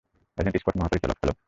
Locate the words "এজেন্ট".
0.37-0.55